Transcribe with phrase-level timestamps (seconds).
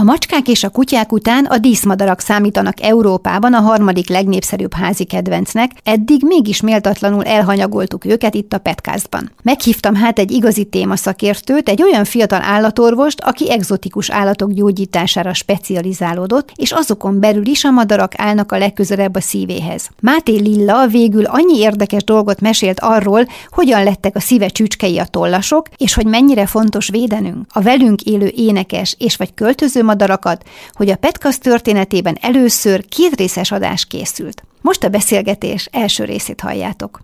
[0.00, 5.70] A macskák és a kutyák után a díszmadarak számítanak Európában a harmadik legnépszerűbb házi kedvencnek,
[5.84, 9.30] eddig mégis méltatlanul elhanyagoltuk őket itt a Petkásztban.
[9.42, 16.72] Meghívtam hát egy igazi témaszakértőt, egy olyan fiatal állatorvost, aki egzotikus állatok gyógyítására specializálódott, és
[16.72, 19.88] azokon belül is a madarak állnak a legközelebb a szívéhez.
[20.00, 25.66] Máté Lilla végül annyi érdekes dolgot mesélt arról, hogyan lettek a szíve csücskei a tollasok,
[25.76, 27.46] és hogy mennyire fontos védenünk.
[27.48, 33.50] A velünk élő énekes és vagy költöző madarakat, hogy a Petkasz történetében először két részes
[33.50, 34.42] adás készült.
[34.60, 37.00] Most a beszélgetés első részét halljátok.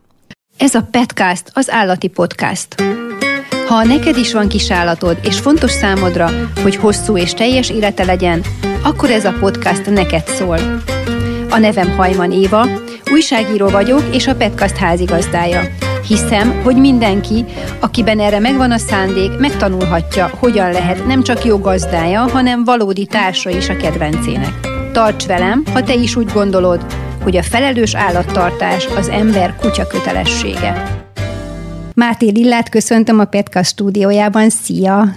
[0.59, 2.75] Ez a Petcast, az állati podcast.
[3.67, 6.31] Ha neked is van kis állatod, és fontos számodra,
[6.63, 8.43] hogy hosszú és teljes élete legyen,
[8.83, 10.59] akkor ez a podcast neked szól.
[11.51, 12.69] A nevem Hajman Éva,
[13.11, 15.84] újságíró vagyok, és a Petcast házigazdája.
[16.07, 17.45] Hiszem, hogy mindenki,
[17.81, 23.51] akiben erre megvan a szándék, megtanulhatja, hogyan lehet nem csak jó gazdája, hanem valódi társa
[23.51, 24.61] is a kedvencének.
[24.93, 26.87] Tarts velem, ha te is úgy gondolod,
[27.23, 31.03] hogy a felelős állattartás az ember kutya kötelessége.
[31.95, 34.51] Máté Lillát köszöntöm a Petka stúdiójában.
[34.51, 35.15] Szia!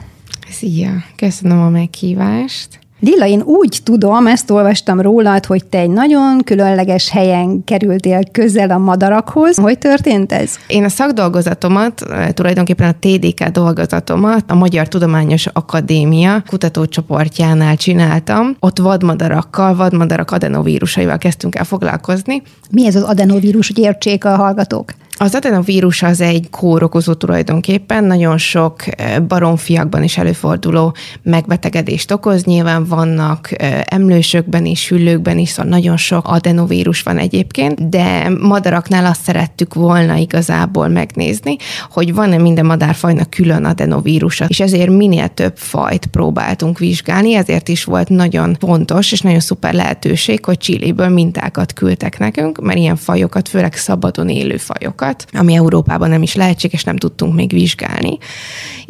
[0.50, 0.92] Szia!
[1.16, 2.80] Köszönöm a meghívást.
[3.00, 8.70] Lilla, én úgy tudom, ezt olvastam rólad, hogy te egy nagyon különleges helyen kerültél közel
[8.70, 9.58] a madarakhoz.
[9.58, 10.56] Hogy történt ez?
[10.68, 18.56] Én a szakdolgozatomat, tulajdonképpen a TDK dolgozatomat a Magyar Tudományos Akadémia kutatócsoportjánál csináltam.
[18.60, 22.42] Ott vadmadarakkal, vadmadarak adenovírusaival kezdtünk el foglalkozni.
[22.72, 24.94] Mi ez az adenovírus, hogy értsék a hallgatók?
[25.20, 28.84] Az adenovírus az egy kórokozó tulajdonképpen, nagyon sok
[29.28, 32.44] baromfiakban is előforduló megbetegedést okoz.
[32.44, 33.50] Nyilván vannak
[33.86, 40.16] emlősökben is, hüllőkben is, szóval nagyon sok adenovírus van egyébként, de madaraknál azt szerettük volna
[40.16, 41.56] igazából megnézni,
[41.90, 47.84] hogy van-e minden madárfajnak külön adenovírusa, és ezért minél több fajt próbáltunk vizsgálni, ezért is
[47.84, 53.50] volt nagyon fontos és nagyon szuper lehetőség, hogy Csilléből mintákat küldtek nekünk, mert ilyen fajokat,
[53.50, 58.18] főleg szabadon élő fajokat, dolgokat, ami Európában nem is lehetséges, nem tudtunk még vizsgálni.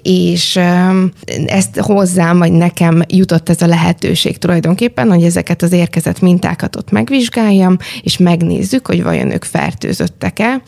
[0.02, 0.60] És
[1.46, 6.92] ezt hozzám, vagy nekem jutott ez a lehetőség tulajdonképpen, hogy ezeket az érkezett mintákat ott
[6.92, 10.62] megvizsgáljam, és megnézzük, hogy vajon ők fertőzöttek-e.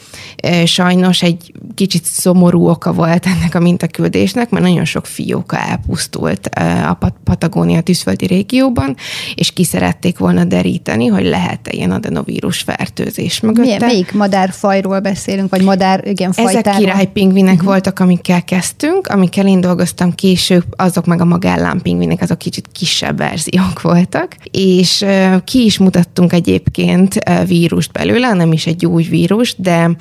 [0.65, 6.47] Sajnos egy kicsit szomorú oka volt ennek a mintaküldésnek, mert nagyon sok fióka elpusztult
[6.87, 8.95] a Patagónia tűzföldi régióban,
[9.35, 13.61] és ki szerették volna deríteni, hogy lehet-e ilyen adenovírus fertőzés mögötte.
[13.61, 15.38] Milyen, melyik madárfajról beszél?
[15.39, 16.61] Beszélünk, vagy madár, igen, fajtáról.
[16.61, 17.67] Ezek királypingvinek uh-huh.
[17.67, 23.81] voltak, amikkel kezdtünk, amikkel én dolgoztam később, azok meg a magellánpingvinek, azok kicsit kisebb verziók
[23.91, 25.05] voltak, és
[25.43, 29.91] ki is mutattunk egyébként vírust belőle, nem is egy új vírus, de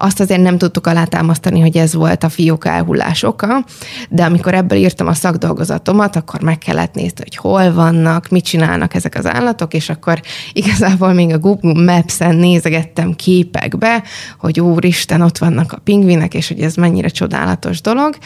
[0.00, 3.64] azt azért nem tudtuk alátámasztani, hogy ez volt a fiók elhullás oka,
[4.08, 8.94] de amikor ebből írtam a szakdolgozatomat, akkor meg kellett nézni, hogy hol vannak, mit csinálnak
[8.94, 10.20] ezek az állatok, és akkor
[10.52, 14.02] igazából még a Google Maps-en nézegettem képekbe,
[14.38, 18.16] hogy úristen, ott vannak a pingvinek, és hogy ez mennyire csodálatos dolog.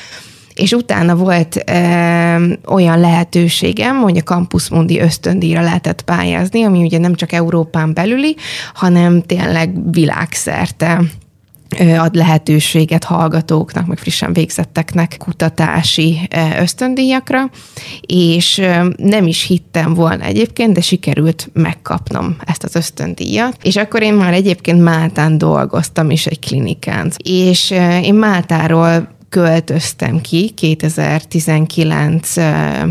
[0.54, 6.98] És utána volt e, olyan lehetőségem, hogy a Campus Mundi ösztöndíjra lehetett pályázni, ami ugye
[6.98, 8.36] nem csak Európán belüli,
[8.74, 11.00] hanem tényleg világszerte
[11.98, 16.28] ad lehetőséget hallgatóknak, meg frissen végzetteknek kutatási
[16.58, 17.50] ösztöndíjakra,
[18.00, 18.62] és
[18.96, 24.32] nem is hittem volna egyébként, de sikerült megkapnom ezt az ösztöndíjat, és akkor én már
[24.32, 27.70] egyébként Máltán dolgoztam is egy klinikán, és
[28.02, 32.34] én Máltáról költöztem ki 2019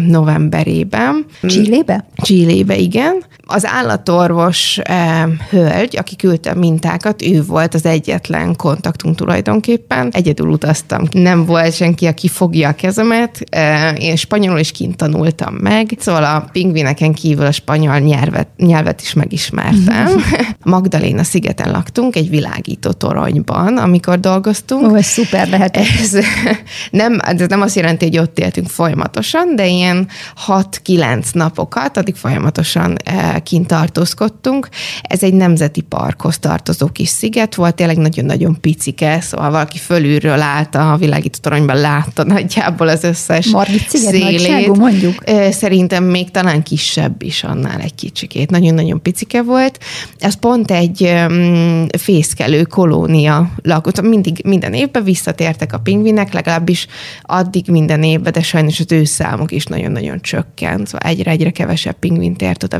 [0.08, 1.26] novemberében.
[1.42, 2.06] Csillébe?
[2.16, 3.24] Csillébe, igen.
[3.54, 10.10] Az állatorvos eh, hölgy, aki küldte a mintákat, ő volt az egyetlen kontaktunk tulajdonképpen.
[10.12, 11.04] Egyedül utaztam.
[11.12, 13.40] Nem volt senki, aki fogja a kezemet.
[13.50, 15.96] Eh, én spanyolul is kint tanultam meg.
[16.00, 20.08] Szóval a pingvineken kívül a spanyol nyelvet, nyelvet is megismertem.
[20.64, 24.92] Magdaléna szigeten laktunk, egy világító toronyban, amikor dolgoztunk.
[24.92, 25.78] Ó, ez szuper lehet.
[25.78, 26.18] Ez
[26.92, 30.08] nem, ez nem azt jelenti, hogy ott éltünk folyamatosan, de ilyen
[30.48, 34.70] 6-9 napokat, addig folyamatosan eh, kint tartózkodtunk.
[35.02, 40.76] Ez egy nemzeti parkhoz tartozó kis sziget volt, tényleg nagyon-nagyon picike, szóval valaki fölülről állt
[40.76, 44.78] a világító toronyban látta nagyjából az összes Margit sziget szélét.
[44.78, 45.24] mondjuk?
[45.52, 48.50] Szerintem még talán kisebb is annál egy kicsikét.
[48.50, 49.80] Nagyon-nagyon picike volt.
[50.20, 54.02] Ez pont egy um, fészkelő kolónia lakott.
[54.02, 56.88] Mindig, minden évben visszatértek a pingvinek, legalábbis
[57.22, 60.88] addig minden évben, de sajnos az ő számuk is nagyon-nagyon csökkent.
[60.88, 62.80] Szóval egyre-egyre kevesebb pingvin tért oda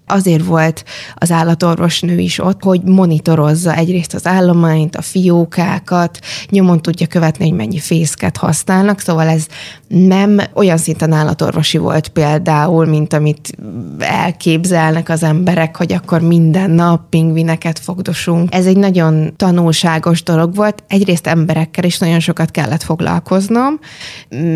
[0.11, 0.83] azért volt
[1.15, 6.19] az állatorvosnő is ott, hogy monitorozza egyrészt az állományt, a fiókákat,
[6.49, 9.45] nyomon tudja követni, hogy mennyi fészket használnak, szóval ez
[9.87, 13.57] nem olyan szinten állatorvosi volt például, mint amit
[13.99, 18.53] elképzelnek az emberek, hogy akkor minden nap pingvineket fogdosunk.
[18.53, 20.83] Ez egy nagyon tanulságos dolog volt.
[20.87, 23.79] Egyrészt emberekkel is nagyon sokat kellett foglalkoznom,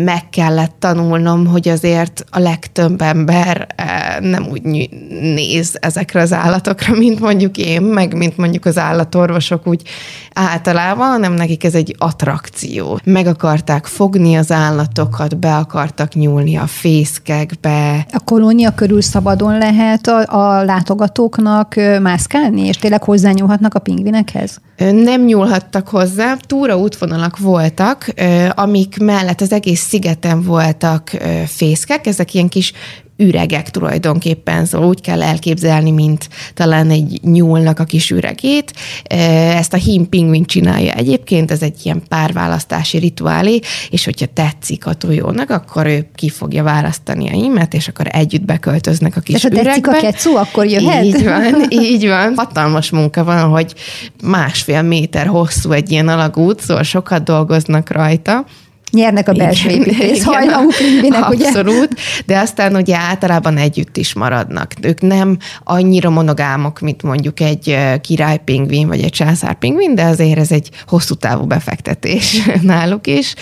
[0.04, 5.45] meg kellett tanulnom, hogy azért a legtöbb ember eh, nem úgy néz
[5.80, 9.82] ezekre az állatokra, mint mondjuk én, meg mint mondjuk az állatorvosok úgy
[10.32, 13.00] általában, hanem nekik ez egy attrakció.
[13.04, 18.06] Meg akarták fogni az állatokat, be akartak nyúlni a fészkekbe.
[18.12, 24.60] A kolónia körül szabadon lehet a, a látogatóknak mászkálni, és tényleg hozzányúlhatnak a pingvinekhez?
[24.76, 28.14] Nem nyúlhattak hozzá, túra útvonalak voltak,
[28.50, 31.10] amik mellett az egész szigeten voltak
[31.46, 32.72] fészkek, ezek ilyen kis
[33.16, 38.72] üregek tulajdonképpen, szóval úgy kell elképzelni, mint talán egy nyúlnak a kis üregét.
[39.56, 43.58] Ezt a hím pingvin csinálja egyébként, ez egy ilyen párválasztási rituálé,
[43.90, 48.44] és hogyha tetszik a tojónak, akkor ő ki fogja választani a hímet, és akkor együtt
[48.44, 49.68] beköltöznek a kis és ha üregbe.
[49.68, 51.04] tetszik a kecu, akkor jöhet?
[51.04, 52.32] Így van, így van.
[52.36, 53.74] Hatalmas munka van, hogy
[54.22, 58.44] másfél méter hosszú egy ilyen alagút, szóval sokat dolgoznak rajta
[58.96, 61.46] nyernek a belső építész hajlamú pingvinek, ugye?
[61.46, 64.72] Abszolút, de aztán ugye általában együtt is maradnak.
[64.82, 70.70] Ők nem annyira monogámok, mint mondjuk egy királypingvin vagy egy császárpingvin, de azért ez egy
[70.86, 73.34] hosszú távú befektetés náluk is.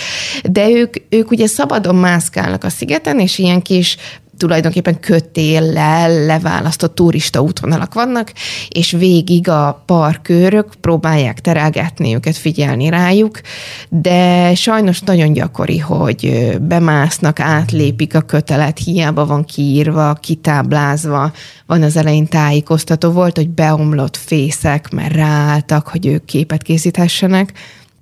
[0.42, 3.96] De ők, ők ugye szabadon mászkálnak a szigeten, és ilyen kis
[4.36, 8.32] tulajdonképpen kötéllel leválasztott turista útvonalak vannak,
[8.68, 13.40] és végig a parkőrök próbálják terelgetni őket, figyelni rájuk,
[13.88, 21.32] de sajnos nagyon gyakori, hogy bemásznak, átlépik a kötelet, hiába van kiírva, kitáblázva,
[21.66, 27.52] van az elején tájékoztató, volt, hogy beomlott fészek, mert ráálltak, hogy ők képet készíthessenek,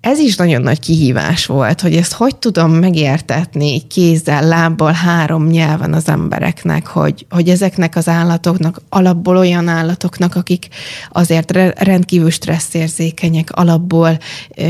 [0.02, 5.93] ez is nagyon nagy kihívás volt, hogy ezt hogy tudom megértetni kézzel, lábbal, három nyelven
[5.93, 10.69] az embereknek, hogy, hogy ezeknek az állatoknak, alapból olyan állatoknak, akik
[11.10, 14.19] azért rendkívül stresszérzékenyek, alapból
[14.56, 14.64] ö,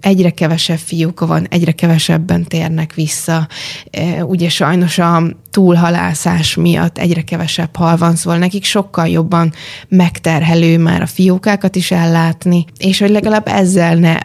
[0.00, 3.48] egyre kevesebb fiúk van, egyre kevesebben térnek vissza.
[3.90, 9.52] Ö, ugye sajnos a túlhalászás miatt egyre kevesebb hal van, szóval nekik sokkal jobban
[9.88, 14.16] megterhelő már a fiókákat is ellátni, és hogy legalább ezzel ne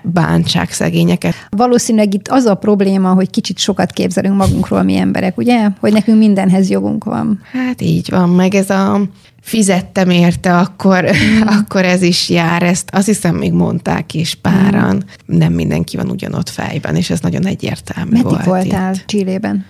[0.45, 1.33] bántsák szegényeket.
[1.49, 5.69] Valószínűleg itt az a probléma, hogy kicsit sokat képzelünk magunkról mi emberek, ugye?
[5.79, 7.41] Hogy nekünk mindenhez jogunk van.
[7.51, 9.01] Hát így van, meg ez a
[9.41, 11.41] fizettem érte, akkor, mm.
[11.59, 12.63] akkor ez is jár.
[12.63, 14.95] Ezt azt hiszem még mondták is páran.
[14.95, 15.37] Mm.
[15.37, 19.05] Nem mindenki van ugyanott fejben, és ez nagyon egyértelmű Meddig volt voltál itt.
[19.05, 19.65] Csillében?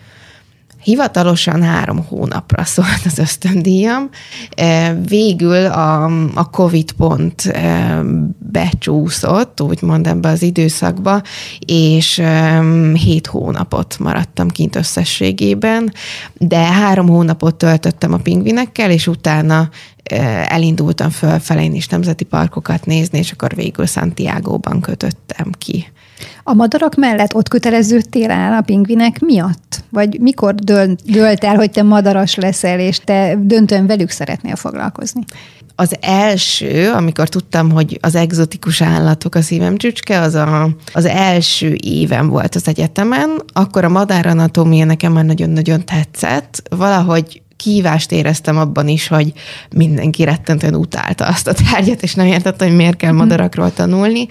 [0.85, 4.09] Hivatalosan három hónapra szólt az ösztöndíjam.
[4.49, 8.01] E, végül a, a COVID pont e,
[8.51, 11.21] becsúszott, úgymond ebbe az időszakba,
[11.65, 12.61] és e,
[12.93, 15.93] hét hónapot maradtam kint összességében,
[16.33, 19.69] de három hónapot töltöttem a pingvinekkel, és utána
[20.47, 25.91] elindultam fölfele, én is nemzeti parkokat nézni, és akkor végül Santiago-ban kötöttem ki.
[26.43, 29.83] A madarak mellett ott köteleződtél el a pingvinek miatt?
[29.89, 35.23] Vagy mikor dölt, dölt el, hogy te madaras leszel, és te döntően velük szeretnél foglalkozni?
[35.75, 41.77] Az első, amikor tudtam, hogy az egzotikus állatok a szívem csücske, az a, az első
[41.83, 46.63] éven volt az egyetemen, akkor a madáranatómia nekem már nagyon-nagyon tetszett.
[46.69, 49.33] Valahogy kívást éreztem abban is, hogy
[49.75, 53.19] mindenki rettentően utálta azt a tárgyat, és nem értette, hogy miért kell mhm.
[53.19, 54.27] madarakról tanulni.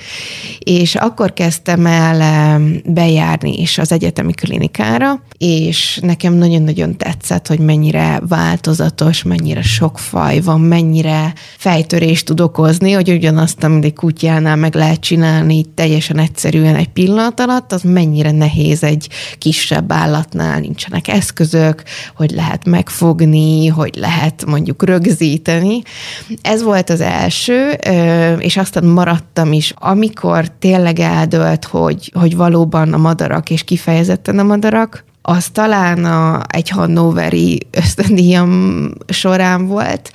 [0.58, 8.20] És akkor kezdtem el bejárni is az egyetemi klinikára, és nekem nagyon-nagyon tetszett, hogy mennyire
[8.28, 14.74] változatos, mennyire sok faj van, mennyire fejtörést tud okozni, hogy ugyanazt, amit egy kutyánál meg
[14.74, 21.82] lehet csinálni teljesen egyszerűen egy pillanat alatt, az mennyire nehéz egy kisebb állatnál, nincsenek eszközök,
[22.16, 25.82] hogy lehet megfogni, fogni, hogy lehet mondjuk rögzíteni.
[26.42, 27.70] Ez volt az első,
[28.38, 34.42] és aztán maradtam is, amikor tényleg eldölt, hogy, hogy valóban a madarak, és kifejezetten a
[34.42, 40.10] madarak, az talán a, egy hannoveri ösztöndíjam során volt.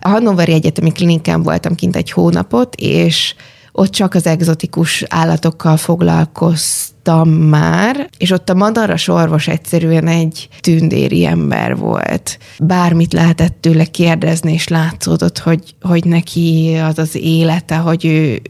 [0.00, 3.34] A hannoveri egyetemi klinikán voltam kint egy hónapot, és
[3.76, 11.26] ott csak az egzotikus állatokkal foglalkoztam már, és ott a madaras orvos egyszerűen egy tündéri
[11.26, 12.38] ember volt.
[12.58, 18.42] Bármit lehetett tőle kérdezni, és látszódott, hogy, hogy neki az az élete, hogy ő,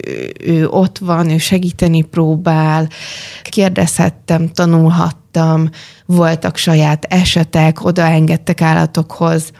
[0.44, 2.88] ő ott van, ő segíteni próbál.
[3.42, 5.70] Kérdezhettem, tanulhattam,
[6.06, 9.52] voltak saját esetek, odaengedtek állatokhoz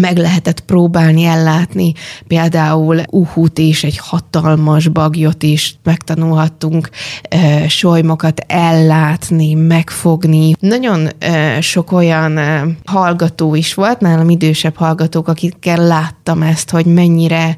[0.00, 1.92] meg lehetett próbálni ellátni,
[2.26, 6.88] például uhút és egy hatalmas bagyot is megtanulhattunk
[7.22, 10.52] e, solymokat ellátni, megfogni.
[10.60, 16.86] Nagyon e, sok olyan e, hallgató is volt, nálam idősebb hallgatók, akikkel láttam ezt, hogy
[16.86, 17.56] mennyire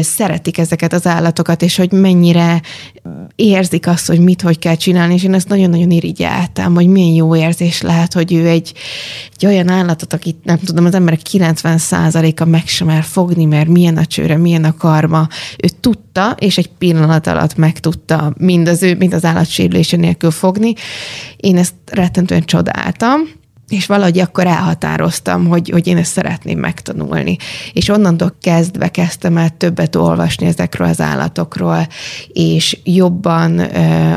[0.00, 2.60] szeretik ezeket az állatokat, és hogy mennyire
[3.34, 7.36] érzik azt, hogy mit, hogy kell csinálni, és én ezt nagyon-nagyon irigyeltem, hogy milyen jó
[7.36, 8.72] érzés lehet, hogy ő egy,
[9.36, 13.96] egy olyan állatot, akit nem tudom, az emberek 90%-a meg sem mer fogni, mert milyen
[13.96, 15.28] a csőre, milyen a karma.
[15.58, 20.72] Ő tudta, és egy pillanat alatt megtudta mind az ő, mind az állatsérülése nélkül fogni.
[21.36, 23.20] Én ezt rettentően csodáltam,
[23.70, 27.36] és valahogy akkor elhatároztam, hogy, hogy én ezt szeretném megtanulni.
[27.72, 31.86] És onnantól kezdve kezdtem el többet olvasni ezekről az állatokról,
[32.32, 33.58] és jobban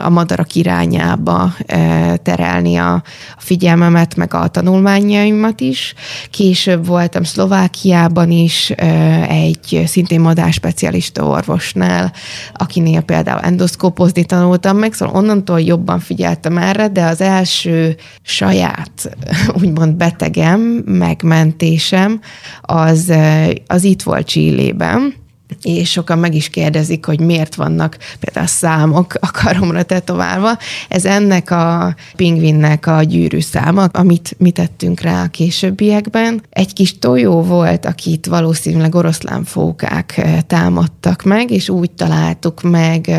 [0.03, 1.53] a madarak irányába
[2.23, 3.03] terelni a,
[3.37, 5.93] figyelmemet, meg a tanulmányaimat is.
[6.29, 8.69] Később voltam Szlovákiában is
[9.29, 12.13] egy szintén madárspecialista orvosnál,
[12.53, 19.15] akinél például endoszkópozni tanultam meg, szóval onnantól jobban figyeltem erre, de az első saját
[19.61, 22.19] úgymond betegem, megmentésem,
[22.61, 23.13] az,
[23.67, 25.13] az itt volt Csillében,
[25.61, 30.57] és sokan meg is kérdezik, hogy miért vannak például számok a karomra tetoválva.
[30.89, 36.43] Ez ennek a pingvinnek a gyűrű száma, amit mi tettünk rá a későbbiekben.
[36.49, 43.11] Egy kis tojó volt, akit valószínűleg oroszlánfókák támadtak meg, és úgy találtuk meg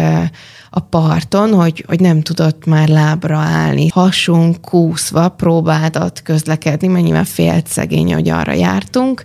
[0.77, 3.89] a parton, hogy, hogy nem tudott már lábra állni.
[3.89, 9.23] Hason kúszva próbáltat közlekedni, mennyivel félt szegény, hogy arra jártunk,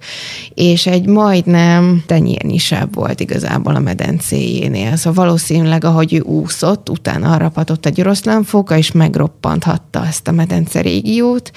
[0.53, 4.95] és egy majdnem tenyérnyisebb volt igazából a medencéjénél.
[4.95, 11.51] Szóval valószínűleg, ahogy ő úszott, utána harrapatott egy oroszlánfóka, és megroppanthatta ezt a medence régiót,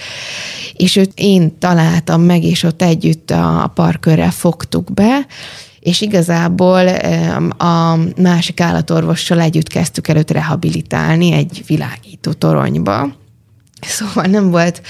[0.77, 5.27] és őt én találtam meg, és ott együtt a parkörrel fogtuk be,
[5.81, 6.89] és igazából
[7.59, 13.21] a másik állatorvossal együtt kezdtük előtt rehabilitálni egy világító toronyba.
[13.87, 14.83] Szóval nem volt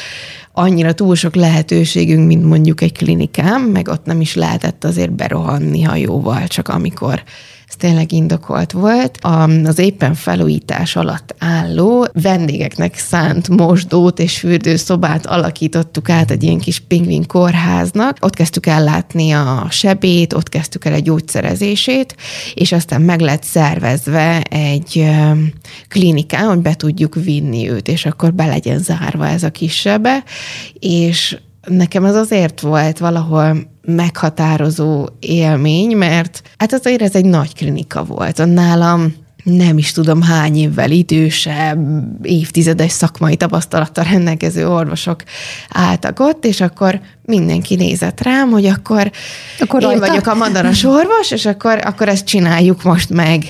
[0.53, 5.83] annyira túl sok lehetőségünk, mint mondjuk egy klinikám, meg ott nem is lehetett azért berohanni
[5.83, 7.23] hajóval, csak amikor
[7.73, 9.19] ez tényleg indokolt volt.
[9.65, 16.79] Az éppen felújítás alatt álló vendégeknek szánt mosdót és fürdőszobát alakítottuk át egy ilyen kis
[16.79, 18.17] pingvin kórháznak.
[18.21, 22.17] Ott kezdtük el látni a sebét, ott kezdtük el egy gyógyszerezését,
[22.55, 25.11] és aztán meg lett szervezve egy
[25.89, 30.25] klinikán, hogy be tudjuk vinni őt, és akkor be legyen zárva ez a kis sebe,
[30.79, 38.05] és nekem ez azért volt valahol meghatározó élmény, mert hát azért ez egy nagy klinika
[38.05, 38.47] volt.
[38.47, 41.79] Nálam nem is tudom hány évvel idősebb,
[42.23, 45.23] évtizedes szakmai tapasztalattal rendelkező orvosok
[45.69, 49.11] álltak ott, és akkor mindenki nézett rám, hogy akkor,
[49.59, 50.07] akkor én rajta?
[50.07, 53.45] vagyok a madaras orvos, és akkor, akkor ezt csináljuk most meg.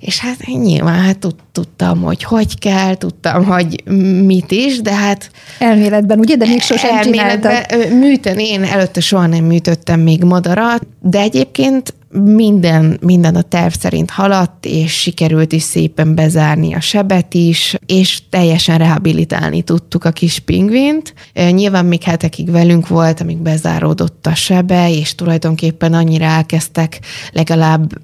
[0.00, 3.82] És hát én nyilván hát tud, tudtam, hogy hogy kell, tudtam, hogy
[4.24, 5.30] mit is, de hát...
[5.58, 6.36] Elméletben, ugye?
[6.36, 7.52] De még sosem csináltad.
[7.92, 14.10] Műteni, én előtte soha nem műtöttem még madarat, de egyébként minden, minden a terv szerint
[14.10, 20.38] haladt, és sikerült is szépen bezárni a sebet is, és teljesen rehabilitálni tudtuk a kis
[20.38, 21.14] pingvint.
[21.50, 27.00] Nyilván még hetekig velünk volt, amíg bezáródott a sebe, és tulajdonképpen annyira elkezdtek
[27.32, 28.00] legalább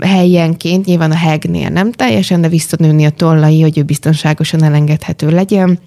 [0.00, 5.78] helyenként, nyilván a hegnél nem teljesen, de visszanőni a tollai, hogy ő biztonságosan elengedhető legyen.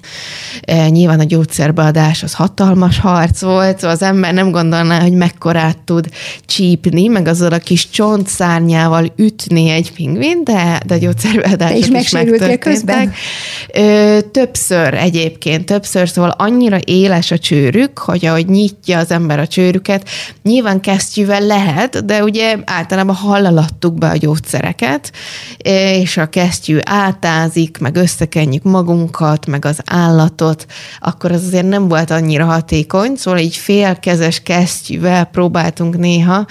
[0.89, 6.09] Nyilván a gyógyszerbeadás az hatalmas harc volt, az ember nem gondolná, hogy mekkorát tud
[6.45, 12.57] csípni, meg az azzal a kis csontszárnyával ütni egy pingvin, de, de gyógyszerbeadások is megsérültél
[12.57, 13.13] közben?
[13.73, 19.47] Ö, többször egyébként, többször, szóval annyira éles a csőrük, hogy ahogy nyitja az ember a
[19.47, 20.09] csőrüket,
[20.43, 25.11] nyilván kesztyűvel lehet, de ugye általában hallalattuk be a gyógyszereket,
[25.57, 30.65] és a kesztyű átázik, meg összekenjük magunkat, meg az állatot,
[30.99, 36.45] akkor az azért nem volt annyira hatékony, szóval így félkezes kesztyűvel próbáltunk néha,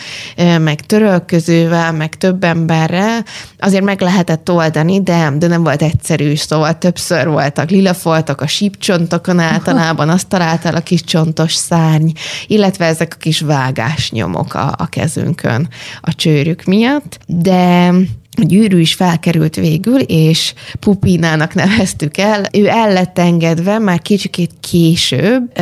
[0.58, 3.24] meg meg törölközővel, meg több emberrel,
[3.58, 9.38] azért meg lehetett oldani, de, de nem volt egyszerű, szóval többször voltak lilafoltak a sípcsontokon
[9.38, 12.10] általában, azt találtál a kis csontos szárny,
[12.46, 15.68] illetve ezek a kis vágásnyomok a, a kezünkön
[16.00, 17.92] a csőrük miatt, de
[18.40, 22.42] a gyűrű is felkerült végül, és Pupinának neveztük el.
[22.52, 25.58] Ő el lett engedve már kicsikét később.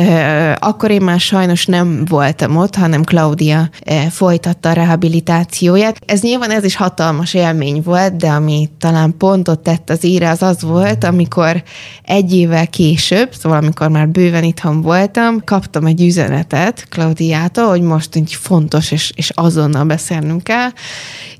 [0.59, 3.69] Akkor én már sajnos nem voltam ott, hanem Claudia
[4.09, 5.99] folytatta a rehabilitációját.
[6.05, 10.41] Ez nyilván ez is hatalmas élmény volt, de ami talán pontot tett az íre, az
[10.41, 11.63] az volt, amikor
[12.03, 18.15] egy évvel később, szóval amikor már bőven itthon voltam, kaptam egy üzenetet Claudiától, hogy most
[18.15, 20.69] egy fontos és, és azonnal beszélnünk kell,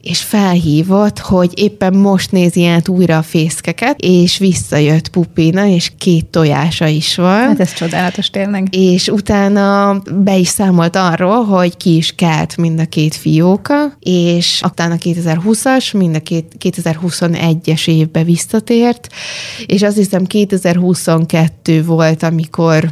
[0.01, 6.25] és felhívott, hogy éppen most nézi át újra a fészkeket, és visszajött Pupina, és két
[6.25, 7.39] tojása is van.
[7.39, 8.67] Hát ez csodálatos tényleg.
[8.75, 14.61] És utána be is számolt arról, hogy ki is kelt mind a két fióka, és
[14.65, 19.07] utána 2020-as, mind a két, 2021-es évbe visszatért,
[19.65, 22.89] és azt hiszem 2022 volt, amikor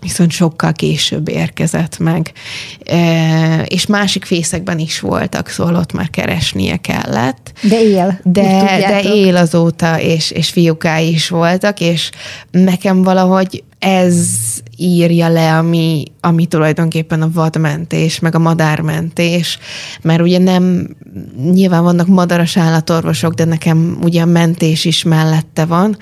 [0.00, 2.32] viszont sokkal később érkezett meg.
[2.84, 7.52] E, és másik fészekben is voltak, szóval ott már keresnie kellett.
[7.62, 8.20] De él.
[8.22, 12.10] De, de él azóta, és, és fiúkái is voltak, és
[12.50, 14.26] nekem valahogy ez
[14.76, 19.58] írja le, ami, ami tulajdonképpen a vadmentés, meg a madármentés,
[20.02, 20.96] mert ugye nem,
[21.52, 25.96] nyilván vannak madaras állatorvosok, de nekem ugye a mentés is mellette van,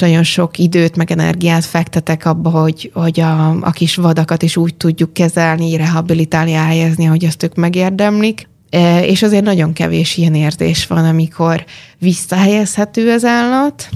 [0.00, 4.74] nagyon sok időt, meg energiát fektetek abba, hogy, hogy a, a kis vadakat is úgy
[4.74, 8.48] tudjuk kezelni, rehabilitálni, elhelyezni, hogy azt ők megérdemlik.
[8.70, 11.64] E, és azért nagyon kevés ilyen érzés van, amikor
[11.98, 13.88] visszahelyezhető az állat,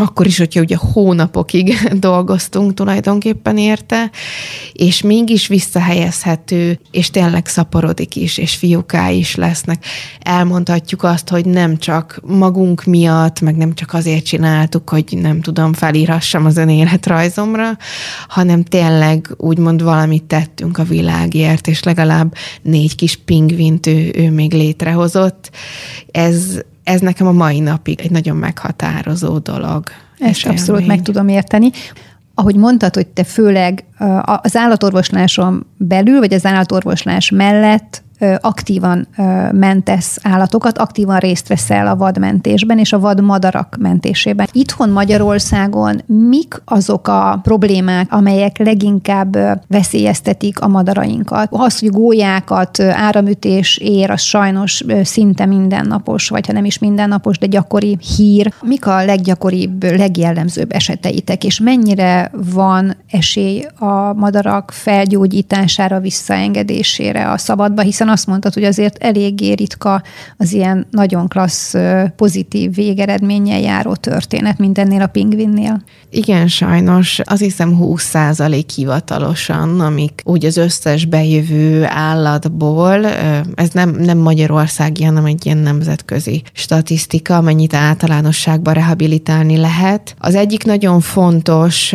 [0.00, 1.74] akkor is, hogyha ugye hónapokig
[2.08, 4.10] dolgoztunk tulajdonképpen érte,
[4.72, 9.84] és mégis visszahelyezhető, és tényleg szaporodik is, és fiúká is lesznek.
[10.20, 15.72] Elmondhatjuk azt, hogy nem csak magunk miatt, meg nem csak azért csináltuk, hogy nem tudom,
[15.72, 17.76] felírhassam az ön életrajzomra,
[18.28, 24.52] hanem tényleg úgymond valamit tettünk a világért, és legalább négy kis pingvint ő, ő még
[24.52, 25.50] létrehozott.
[26.10, 29.84] Ez, ez nekem a mai napig egy nagyon meghatározó dolog.
[30.18, 30.96] Ezt abszolút élmény.
[30.96, 31.70] meg tudom érteni.
[32.34, 33.84] Ahogy mondtad, hogy te főleg
[34.24, 38.02] az állatorvosláson belül, vagy az állatorvoslás mellett
[38.40, 39.08] aktívan
[39.52, 44.48] mentesz állatokat, aktívan részt veszel a vadmentésben és a vadmadarak mentésében.
[44.52, 51.48] Itthon Magyarországon mik azok a problémák, amelyek leginkább veszélyeztetik a madarainkat?
[51.50, 57.46] Az, hogy gólyákat áramütés ér, az sajnos szinte mindennapos, vagy ha nem is mindennapos, de
[57.46, 58.52] gyakori hír.
[58.62, 67.82] Mik a leggyakoribb, legjellemzőbb eseteitek, és mennyire van esély a madarak felgyógyítására, visszaengedésére a szabadba,
[67.82, 70.02] hiszen hiszen azt mondtad, hogy azért eléggé ritka
[70.36, 71.74] az ilyen nagyon klassz,
[72.16, 75.82] pozitív végeredménnyel járó történet, mint ennél a pingvinnél.
[76.10, 77.20] Igen, sajnos.
[77.24, 78.14] Azt hiszem 20
[78.74, 83.06] hivatalosan, amik úgy az összes bejövő állatból,
[83.54, 90.14] ez nem, nem Magyarországi, hanem egy ilyen nemzetközi statisztika, amennyit általánosságban rehabilitálni lehet.
[90.18, 91.92] Az egyik nagyon fontos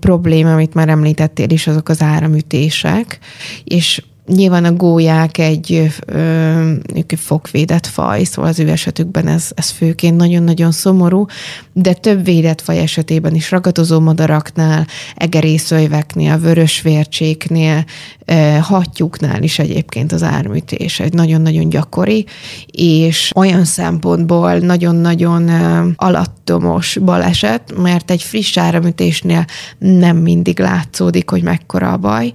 [0.00, 3.18] probléma, amit már említettél is, azok az áramütések,
[3.64, 9.70] és Nyilván a gólyák egy, ö, egy fokvédett faj, szóval az ő esetükben ez, ez
[9.70, 11.26] főként nagyon-nagyon szomorú,
[11.72, 17.84] de több védett faj esetében is ragadozó madaraknál, egerészöjveknél, vörösvércséknél,
[18.60, 22.26] hattyúknál is egyébként az árműtés egy nagyon-nagyon gyakori,
[22.66, 25.50] és olyan szempontból nagyon-nagyon
[26.46, 29.44] alattomos baleset, mert egy friss áramütésnél
[29.78, 32.32] nem mindig látszódik, hogy mekkora a baj.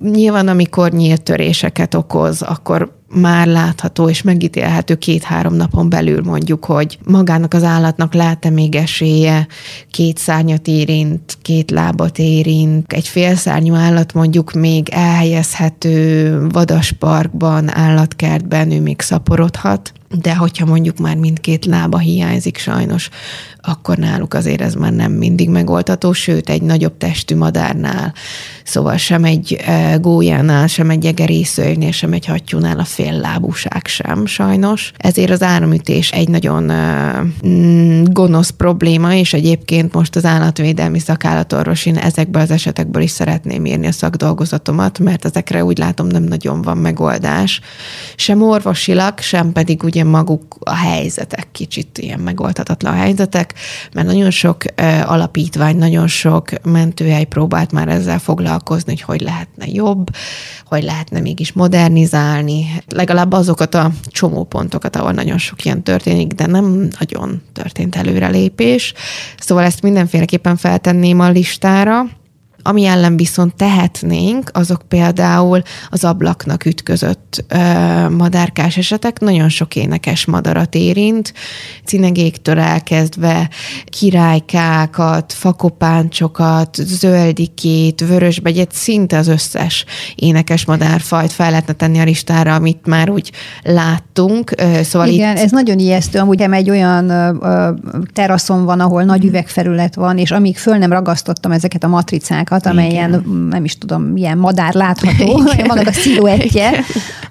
[0.00, 6.98] Nyilván, amikor nyílt töréseket okoz, akkor már látható és megítélhető két-három napon belül mondjuk, hogy
[7.04, 9.46] magának az állatnak lehet-e még esélye,
[9.90, 18.80] két szárnyat érint, két lábat érint, egy félszárnyú állat mondjuk még elhelyezhető vadasparkban, állatkertben, ő
[18.80, 23.08] még szaporodhat, de hogyha mondjuk már mindkét lába hiányzik sajnos,
[23.64, 28.14] akkor náluk azért ez már nem mindig megoldható, sőt egy nagyobb testű madárnál,
[28.64, 34.26] szóval sem egy e, gólyánál, sem egy egerészőjnél, sem egy hattyúnál a fél lábúság sem
[34.26, 34.92] sajnos.
[34.96, 41.96] Ezért az áramütés egy nagyon e, mm, gonosz probléma, és egyébként most az állatvédelmi szakállatorvosin
[41.96, 46.76] ezekből az esetekből is szeretném írni a szakdolgozatomat, mert ezekre úgy látom nem nagyon van
[46.76, 47.60] megoldás.
[48.16, 53.54] Sem orvosilag, sem pedig ugye maguk a helyzetek, kicsit ilyen megoldhatatlan helyzetek,
[53.92, 54.64] mert nagyon sok
[55.04, 60.10] alapítvány, nagyon sok mentőhely próbált már ezzel foglalkozni, hogy hogy lehetne jobb,
[60.64, 66.88] hogy lehetne mégis modernizálni, legalább azokat a csomópontokat, ahol nagyon sok ilyen történik, de nem
[66.98, 68.94] nagyon történt előrelépés.
[69.38, 72.06] Szóval ezt mindenféleképpen feltenném a listára.
[72.62, 80.24] Ami ellen viszont tehetnénk, azok például az ablaknak ütközött ö, madárkás esetek, nagyon sok énekes
[80.24, 81.32] madarat érint,
[81.84, 83.50] cinegéktől elkezdve
[83.84, 92.86] királykákat, fakopáncsokat, zöldikét, vörösbegyet, szinte az összes énekes madárfajt fel lehetne tenni a listára, amit
[92.86, 94.54] már úgy láttunk.
[94.82, 95.42] Szóval Igen, itt...
[95.42, 96.18] ez nagyon ijesztő.
[96.18, 97.12] Amúgy egy olyan
[98.12, 103.08] teraszon van, ahol nagy üvegfelület van, és amíg föl nem ragasztottam ezeket a matricákat, amelyen
[103.08, 103.48] Igen.
[103.50, 106.70] nem is tudom, milyen madár látható, vannak a sziluettje,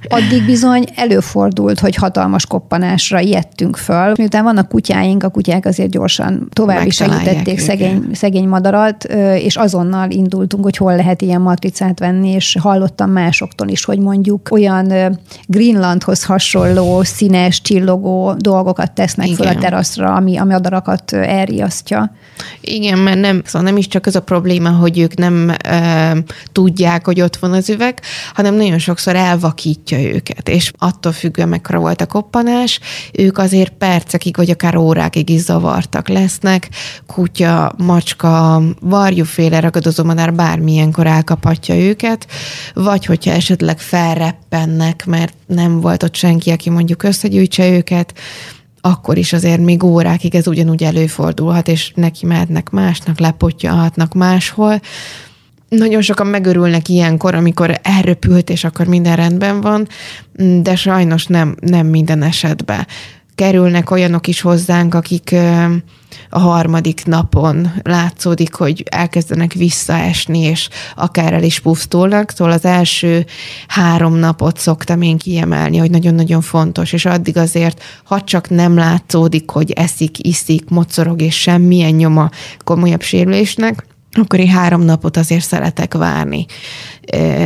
[0.10, 4.14] addig bizony előfordult, hogy hatalmas koppanásra ijedtünk föl.
[4.18, 9.04] Miután vannak kutyáink, a kutyák azért gyorsan tovább is segítették szegény, szegény madarat,
[9.36, 14.48] és azonnal indultunk, hogy hol lehet ilyen matricát venni, és hallottam másoktól is, hogy mondjuk
[14.52, 19.38] olyan Greenlandhoz hasonló, színes, csillogó dolgokat tesznek Igen.
[19.38, 22.12] föl a teraszra, ami a madarakat elriasztja.
[22.62, 26.16] Igen, mert nem, szóval nem is csak az a probléma, hogy ők nem e,
[26.52, 28.02] tudják, hogy ott van az üveg,
[28.34, 32.80] hanem nagyon sokszor elvakítja őket, és attól függően mekkora volt a koppanás,
[33.14, 36.70] ők azért percekig, vagy akár órákig is zavartak lesznek,
[37.08, 42.28] kutya, macska, varjúféle ragadozó madár bármilyenkor elkaphatja őket,
[42.74, 48.14] vagy hogyha esetleg felreppennek, mert nem volt ott senki, aki mondjuk összegyűjtse őket,
[48.82, 54.82] akkor is azért még órákig ez ugyanúgy előfordulhat, és neki mehetnek másnak, lepotyalhatnak máshol.
[55.70, 59.88] Nagyon sokan megörülnek ilyenkor, amikor elröpült, és akkor minden rendben van,
[60.62, 62.88] de sajnos nem, nem minden esetben
[63.36, 65.36] kerülnek olyanok is hozzánk, akik
[66.30, 72.32] a harmadik napon látszódik, hogy elkezdenek visszaesni, és akár el is pusztulnak.
[72.32, 73.26] Szóval az első
[73.68, 79.50] három napot szoktam én kiemelni, hogy nagyon-nagyon fontos, és addig azért, ha csak nem látszódik,
[79.50, 82.30] hogy eszik, iszik, mocorog, és semmilyen nyoma
[82.64, 86.46] komolyabb sérülésnek, akkor én három napot azért szeretek várni.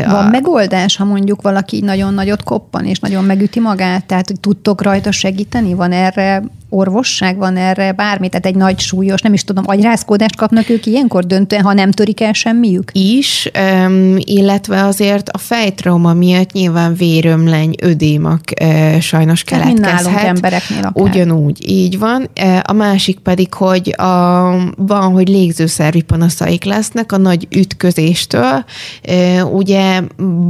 [0.05, 0.29] Van a...
[0.29, 4.05] megoldás, ha mondjuk valaki nagyon nagyot koppan, és nagyon megüti magát?
[4.05, 5.73] Tehát, tudtok rajta segíteni?
[5.73, 6.43] Van erre
[6.75, 11.25] orvosság van erre, bármi, tehát egy nagy súlyos, nem is tudom, agyrázkódást kapnak ők ilyenkor
[11.25, 12.91] döntően, ha nem törik el semmiük?
[12.93, 19.81] Is, um, illetve azért a fejtrauma miatt nyilván vérömleny, ödémak uh, sajnos keletkezhet.
[19.81, 21.03] Tehát nálunk embereknél akár.
[21.03, 22.29] Ugyanúgy, így van.
[22.61, 28.65] A másik pedig, hogy a, van, hogy légzőszervi panaszaik lesznek a nagy ütközéstől,
[29.09, 30.01] uh, ugye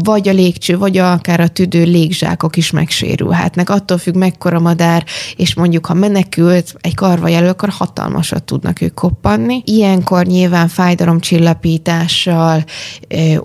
[0.04, 3.70] vagy a légcső, vagy akár a tüdő légzsákok is megsérülhetnek.
[3.70, 5.04] Attól függ, mekkora madár,
[5.36, 9.62] és mondjuk, ha menekült egy karva jelöl, akkor hatalmasat tudnak ők koppanni.
[9.66, 12.64] Ilyenkor nyilván fájdalomcsillapítással,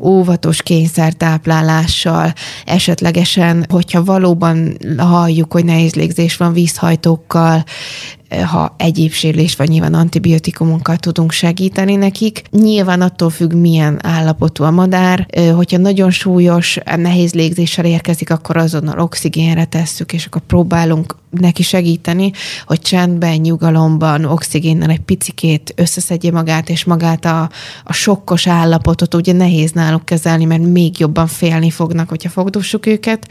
[0.01, 2.33] óvatos kényszertáplálással,
[2.65, 7.65] esetlegesen, hogyha valóban halljuk, hogy nehéz légzés van vízhajtókkal,
[8.47, 12.43] ha egyéb sérülés van, nyilván antibiotikumokkal tudunk segíteni nekik.
[12.51, 15.27] Nyilván attól függ, milyen állapotú a madár.
[15.55, 22.33] Hogyha nagyon súlyos, nehéz légzéssel érkezik, akkor azonnal oxigénre tesszük, és akkor próbálunk neki segíteni,
[22.67, 27.51] hogy csendben, nyugalomban, oxigénnel egy picikét összeszedje magát, és magát a,
[27.85, 33.29] a sokkos állapotot ugye nehéz náluk kezelni, mert még jobban félni fognak, hogyha fogdossuk őket.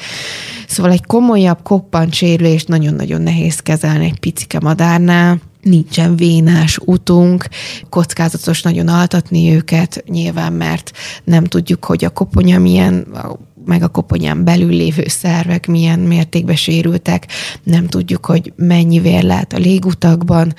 [0.68, 7.48] Szóval egy komolyabb koppancsérülést nagyon-nagyon nehéz kezelni egy picike madárnál, nincsen vénás utunk,
[7.90, 10.92] kockázatos nagyon altatni őket, nyilván, mert
[11.24, 13.08] nem tudjuk, hogy a koponya milyen,
[13.70, 17.28] meg a koponyán belül lévő szervek milyen mértékben sérültek,
[17.64, 20.54] nem tudjuk, hogy mennyi vér lehet a légutakban,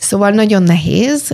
[0.00, 1.30] Szóval nagyon nehéz.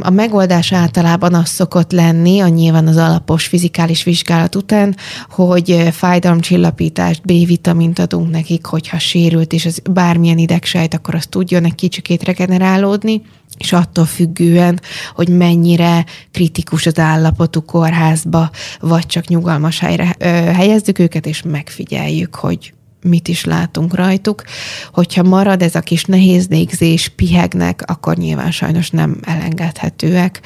[0.00, 4.96] A megoldás általában az szokott lenni, a nyilván az alapos fizikális vizsgálat után,
[5.30, 11.74] hogy fájdalomcsillapítást, B-vitamint adunk nekik, hogyha sérült, és az bármilyen idegsejt, akkor az tudjon egy
[11.74, 13.22] kicsikét regenerálódni,
[13.58, 14.80] és attól függően,
[15.14, 20.16] hogy mennyire kritikus az állapotuk kórházba, vagy csak nyugalmas helyre
[20.54, 24.44] helyezzük őket, és megfigyeljük, hogy mit is látunk rajtuk.
[24.92, 30.40] Hogyha marad ez a kis nehéz légzés, pihegnek, akkor nyilván sajnos nem elengedhetőek.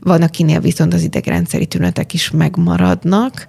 [0.00, 3.46] Van, akinél viszont az idegrendszeri tünetek is megmaradnak,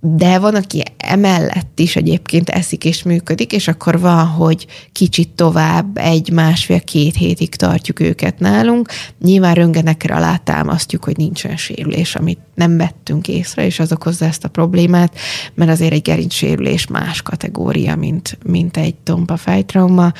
[0.00, 5.96] de van, aki emellett is egyébként eszik és működik, és akkor van, hogy kicsit tovább,
[5.96, 8.88] egy, másfél, két hétig tartjuk őket nálunk.
[9.20, 14.48] Nyilván röngenekre alátámasztjuk, hogy nincsen sérülés, amit nem vettünk észre, és az okozza ezt a
[14.48, 15.18] problémát,
[15.54, 20.12] mert azért egy gerincsérülés más kategória, mint, mint egy tompa fejtrauma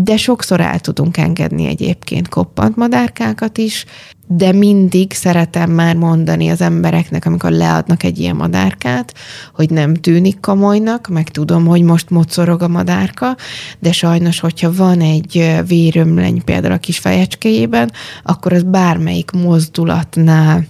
[0.00, 3.84] de sokszor el tudunk engedni egyébként koppant madárkákat is,
[4.26, 9.14] de mindig szeretem már mondani az embereknek, amikor leadnak egy ilyen madárkát,
[9.54, 13.36] hogy nem tűnik komolynak, meg tudom, hogy most mocorog a madárka,
[13.78, 20.66] de sajnos, hogyha van egy vérömleny például a kis fejecskéjében, akkor az bármelyik mozdulatnál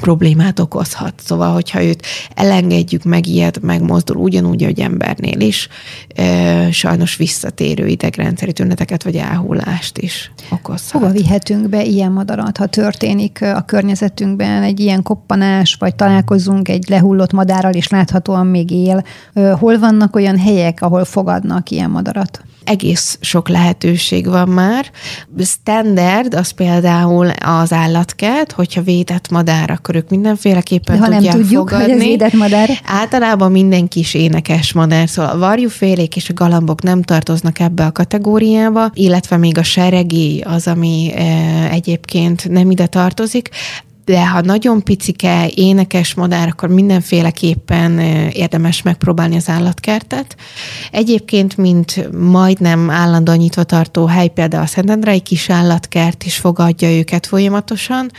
[0.00, 1.14] problémát okozhat.
[1.24, 5.68] Szóval, hogyha őt elengedjük, megijed, megmozdul, ugyanúgy, hogy embernél is,
[6.70, 11.00] sajnos visszatérő idegrendszeri tüneteket vagy elhullást is okozhat.
[11.00, 16.88] Hova vihetünk be ilyen madarat, ha történik a környezetünkben egy ilyen koppanás, vagy találkozunk egy
[16.88, 19.04] lehullott madárral, és láthatóan még él?
[19.58, 22.44] Hol vannak olyan helyek, ahol fogadnak ilyen madarat?
[22.70, 24.90] Egész sok lehetőség van már.
[25.38, 31.42] Standard az például az állatkert, hogyha védett madár, akkor ők mindenféleképpen De ha tudják nem
[31.42, 31.92] tudjuk, fogadni.
[31.92, 32.68] hogy ez védett madár.
[32.86, 37.92] Általában minden kis énekes madár, szóval a varjúfélék és a galambok nem tartoznak ebbe a
[37.92, 41.22] kategóriába, illetve még a seregély az, ami e,
[41.70, 43.48] egyébként nem ide tartozik
[44.10, 47.98] de ha nagyon picike, énekes madár, akkor mindenféleképpen
[48.32, 50.36] érdemes megpróbálni az állatkertet.
[50.90, 57.26] Egyébként, mint majdnem állandóan nyitva tartó hely, például a Szentendrei kis állatkert is fogadja őket
[57.26, 58.10] folyamatosan,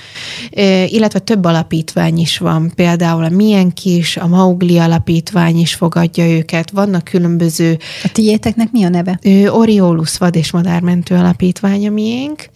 [0.87, 6.71] illetve több alapítvány is van, például a Milyen Kis, a Maugli alapítvány is fogadja őket,
[6.71, 7.77] vannak különböző...
[8.03, 9.19] A tiéteknek mi a neve?
[9.49, 12.49] Oriolus vad és madármentő alapítvány a miénk,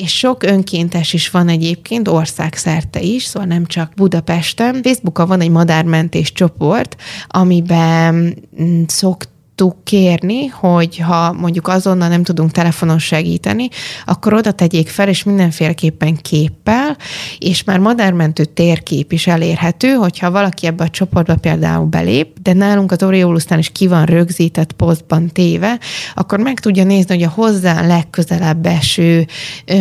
[0.00, 4.82] és sok önkéntes is van egyébként országszerte szerte is, szóval nem csak Budapesten.
[4.82, 6.96] Facebookon van egy madármentés csoport,
[7.28, 9.28] amiben mm, szokt
[9.60, 13.68] szoktuk kérni, hogy ha mondjuk azonnal nem tudunk telefonon segíteni,
[14.04, 16.96] akkor oda tegyék fel, és mindenféleképpen képpel,
[17.38, 22.92] és már madármentő térkép is elérhető, hogyha valaki ebbe a csoportba például belép, de nálunk
[22.92, 25.78] az Oriolusnál is ki van rögzített posztban téve,
[26.14, 29.26] akkor meg tudja nézni, hogy a hozzá legközelebb eső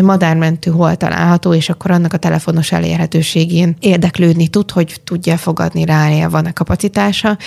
[0.02, 6.28] madármentő hol található, és akkor annak a telefonos elérhetőségén érdeklődni tud, hogy tudja fogadni rá,
[6.28, 7.38] van-e kapacitása,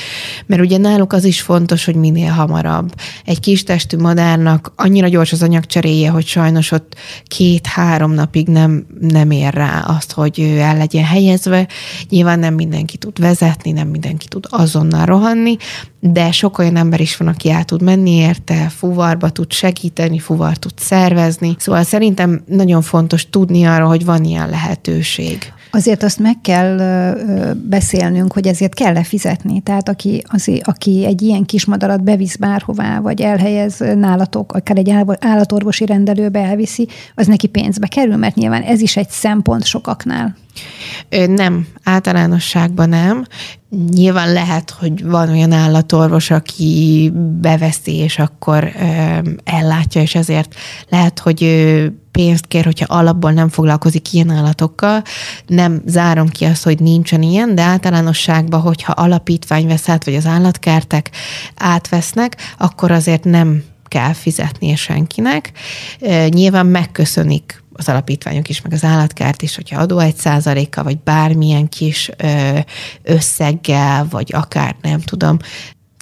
[0.47, 2.95] mert ugye náluk az is fontos, hogy minél minél hamarabb.
[3.25, 9.31] Egy kis testű madárnak annyira gyors az anyagcseréje, hogy sajnos ott két-három napig nem, nem
[9.31, 11.69] ér rá azt, hogy ő el legyen helyezve.
[12.09, 15.57] Nyilván nem mindenki tud vezetni, nem mindenki tud azonnal rohanni,
[16.01, 20.57] de sok olyan ember is van, aki el tud menni érte, fuvarba tud segíteni, fuvar
[20.57, 21.55] tud szervezni.
[21.59, 25.53] Szóval szerintem nagyon fontos tudni arról, hogy van ilyen lehetőség.
[25.75, 26.77] Azért azt meg kell
[27.55, 29.61] beszélnünk, hogy ezért kell lefizetni.
[29.61, 35.87] Tehát aki, az, aki egy ilyen kismadarat bevisz bárhová, vagy elhelyez nálatok, akár egy állatorvosi
[35.87, 40.37] rendelőbe elviszi, az neki pénzbe kerül, mert nyilván ez is egy szempont sokaknál.
[41.27, 43.27] Nem, általánosságban nem.
[43.91, 48.73] Nyilván lehet, hogy van olyan állatorvos, aki beveszi, és akkor
[49.45, 50.55] ellátja, és ezért
[50.89, 51.45] lehet, hogy
[52.11, 55.03] pénzt kér, hogyha alapból nem foglalkozik ilyen állatokkal.
[55.47, 60.27] Nem zárom ki azt, hogy nincsen ilyen, de általánosságban, hogyha alapítvány vesz át, vagy az
[60.27, 61.11] állatkertek
[61.57, 65.53] átvesznek, akkor azért nem kell fizetnie senkinek.
[66.29, 71.69] Nyilván megköszönik az alapítványok is, meg az állatkárt is, hogyha adó egy százaléka, vagy bármilyen
[71.69, 72.11] kis
[73.03, 75.37] összeggel, vagy akár nem tudom,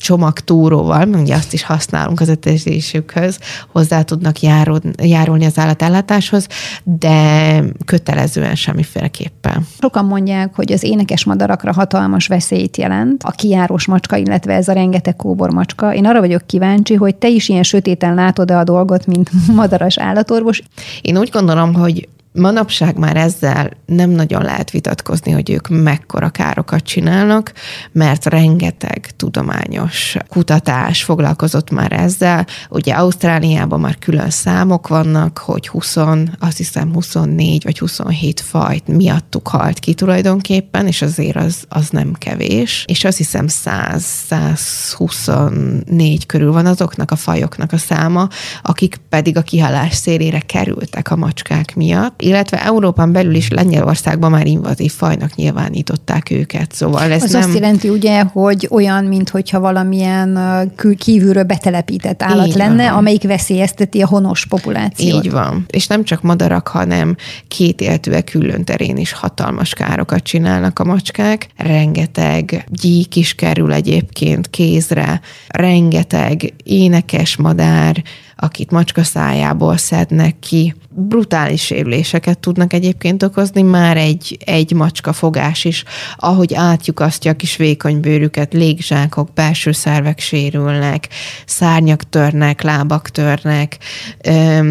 [0.00, 3.38] csomagtúróval, ugye azt is használunk az etezésükhöz,
[3.72, 6.46] hozzá tudnak járul, járulni az állatellátáshoz,
[6.82, 9.66] de kötelezően semmiféleképpen.
[9.80, 14.72] Sokan mondják, hogy az énekes madarakra hatalmas veszélyt jelent, a kiáros macska, illetve ez a
[14.72, 15.94] rengeteg kóbor macska.
[15.94, 20.62] Én arra vagyok kíváncsi, hogy te is ilyen sötéten látod-e a dolgot, mint madaras állatorvos.
[21.02, 22.08] Én úgy gondolom, hogy
[22.40, 27.52] Manapság már ezzel nem nagyon lehet vitatkozni, hogy ők mekkora károkat csinálnak,
[27.92, 32.46] mert rengeteg tudományos kutatás foglalkozott már ezzel.
[32.68, 35.96] Ugye Ausztráliában már külön számok vannak, hogy 20,
[36.38, 42.12] azt hiszem 24 vagy 27 fajt miattuk halt ki tulajdonképpen, és azért az, az nem
[42.12, 42.84] kevés.
[42.88, 48.28] És azt hiszem 100-124 körül van azoknak a fajoknak a száma,
[48.62, 54.46] akik pedig a kihalás szélére kerültek a macskák miatt illetve Európán belül is Lengyelországban már
[54.46, 56.72] invazív fajnak nyilvánították őket.
[56.72, 57.42] Szóval ez Az nem...
[57.42, 60.38] azt jelenti ugye, hogy olyan, mintha valamilyen
[60.98, 62.98] kívülről betelepített állat Így lenne, van.
[62.98, 65.24] amelyik veszélyezteti a honos populációt.
[65.24, 65.64] Így van.
[65.70, 67.16] És nem csak madarak, hanem
[67.48, 71.46] kétéltőek küllön terén is hatalmas károkat csinálnak a macskák.
[71.56, 78.02] Rengeteg gyík is kerül egyébként kézre, rengeteg énekes madár,
[78.40, 80.74] akit macska szájából szednek ki.
[80.92, 85.84] Brutális sérüléseket tudnak egyébként okozni, már egy, egy macska fogás is,
[86.16, 91.08] ahogy átjukasztja a kis vékony bőrüket, légzsákok, belső szervek sérülnek,
[91.46, 93.78] szárnyak törnek, lábak törnek.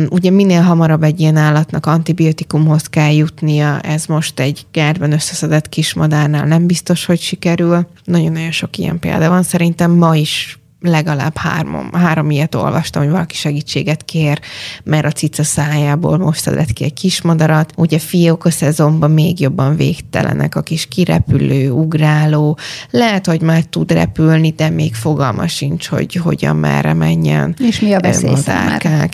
[0.09, 6.45] Ugye minél hamarabb egy ilyen állatnak antibiotikumhoz kell jutnia, ez most egy kertben összeszedett kismadárnál
[6.45, 7.87] nem biztos, hogy sikerül.
[8.03, 13.35] Nagyon-nagyon sok ilyen példa van, szerintem ma is legalább három, három ilyet olvastam, hogy valaki
[13.35, 14.39] segítséget kér,
[14.83, 17.73] mert a cica szájából most szedett ki egy kismadarat.
[17.75, 22.57] Ugye fiók a szezonban még jobban végtelenek, a kis kirepülő, ugráló.
[22.89, 27.55] Lehet, hogy már tud repülni, de még fogalma sincs, hogy hogyan, merre menjen.
[27.59, 28.35] És mi a veszély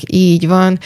[0.07, 0.79] Így van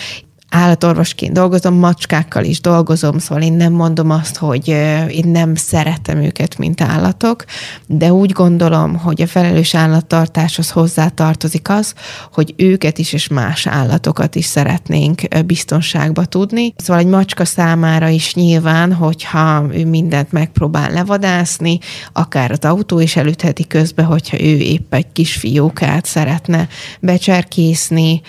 [0.49, 4.67] állatorvosként dolgozom, macskákkal is dolgozom, szóval én nem mondom azt, hogy
[5.09, 7.45] én nem szeretem őket, mint állatok,
[7.87, 11.93] de úgy gondolom, hogy a felelős állattartáshoz hozzá tartozik az,
[12.33, 16.73] hogy őket is és más állatokat is szeretnénk biztonságba tudni.
[16.77, 21.79] Szóval egy macska számára is nyilván, hogyha ő mindent megpróbál levadászni,
[22.13, 26.67] akár az autó is elütheti közbe, hogyha ő épp egy kis fiókát szeretne
[26.99, 28.21] becserkészni,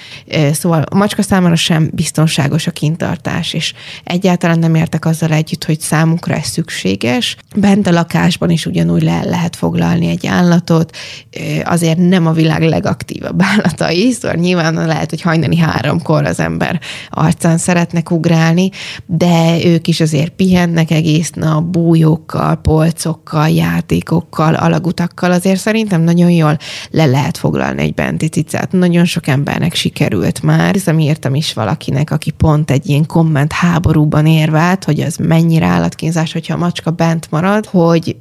[0.53, 3.73] szóval a macska számára sem biztonságos biztonságos a kintartás, és
[4.05, 7.37] egyáltalán nem értek azzal együtt, hogy számukra ez szükséges.
[7.57, 10.97] Bent a lakásban is ugyanúgy le lehet foglalni egy állatot,
[11.65, 17.59] azért nem a világ legaktívabb állatai, szóval nyilván lehet, hogy hajnali háromkor az ember arcán
[17.59, 18.71] szeretnek ugrálni,
[19.07, 26.59] de ők is azért pihennek egész nap, bújókkal, polcokkal, játékokkal, alagutakkal, azért szerintem nagyon jól
[26.91, 28.73] le lehet foglalni egy benti cicát.
[28.73, 33.53] Nagyon sok embernek sikerült már, hiszem írtam is valakinek, valakinek, aki pont egy ilyen komment
[33.53, 38.17] háborúban érvelt, hogy ez mennyire állatkínzás, hogyha a macska bent marad, hogy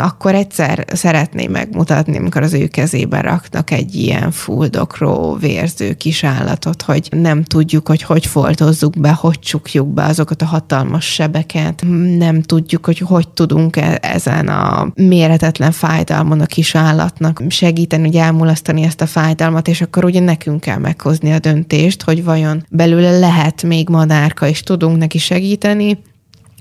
[0.00, 6.82] akkor egyszer szeretném megmutatni, amikor az ő kezébe raknak egy ilyen fuldokró, vérző kis állatot,
[6.82, 11.84] hogy nem tudjuk, hogy hogy foltozzuk be, hogy csukjuk be azokat a hatalmas sebeket,
[12.18, 18.16] nem tudjuk, hogy hogy tudunk e- ezen a méretetlen fájdalmon a kis állatnak segíteni, hogy
[18.16, 23.18] elmulasztani ezt a fájdalmat, és akkor ugye nekünk kell meghozni a döntést, hogy vajon belőle
[23.18, 25.98] lehet még madárka, és tudunk neki segíteni,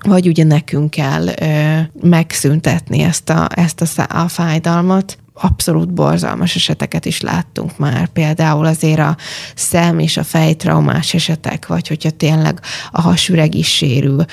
[0.03, 7.05] vagy ugye nekünk kell ö, megszüntetni ezt a, ezt a, a fájdalmat abszolút borzalmas eseteket
[7.05, 9.17] is láttunk már, például azért a
[9.55, 12.59] szem és a fejtraumás esetek, vagy hogyha tényleg
[12.91, 14.25] a hasüreg is sérül.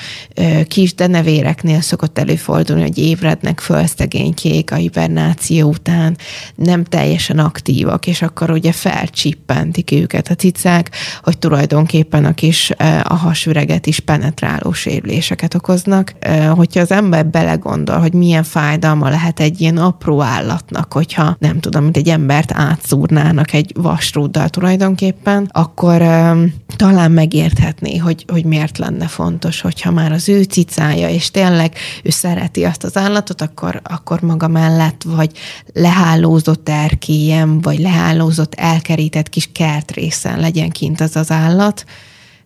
[0.67, 6.17] Kis denevéreknél szokott előfordulni, hogy évrednek föl szegénykék a hibernáció után,
[6.55, 10.91] nem teljesen aktívak, és akkor ugye felcsippentik őket a cicák,
[11.23, 12.71] hogy tulajdonképpen a kis
[13.03, 16.13] a hasüreget is penetráló sérüléseket okoznak.
[16.49, 21.83] Hogyha az ember belegondol, hogy milyen fájdalma lehet egy ilyen apró állatnak, hogyha nem tudom,
[21.83, 29.07] mint egy embert átszúrnának egy vasrúddal tulajdonképpen, akkor um, talán megérthetné, hogy, hogy miért lenne
[29.07, 34.21] fontos, hogyha már az ő cicája, és tényleg ő szereti azt az állatot, akkor, akkor
[34.21, 35.31] maga mellett, vagy
[35.73, 41.85] lehálózott erkélyen, vagy lehálózott elkerített kis kertrészen legyen kint az az állat,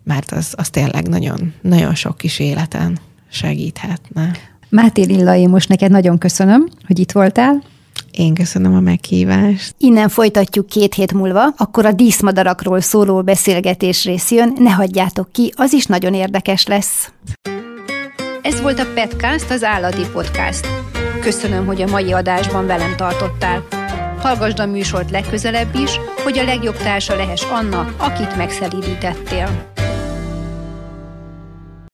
[0.04, 4.32] mert az, az tényleg nagyon, nagyon sok kis életen segíthetne.
[4.70, 5.02] Máté
[5.38, 7.63] én most neked nagyon köszönöm, hogy itt voltál.
[8.17, 9.76] Én köszönöm a meghívást.
[9.78, 15.54] Innen folytatjuk két hét múlva, akkor a díszmadarakról szóló beszélgetés rész jön, ne hagyjátok ki,
[15.56, 17.12] az is nagyon érdekes lesz.
[18.41, 20.67] Ez volt a Petcast, az állati podcast.
[21.21, 23.63] Köszönöm, hogy a mai adásban velem tartottál.
[24.19, 29.73] Hallgasd a műsort legközelebb is, hogy a legjobb társa lehess annak, akit megszelídítettél.